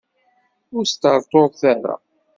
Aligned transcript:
Ur 0.75 0.83
sṭerṭuret 0.93 1.61
ara. 1.73 1.95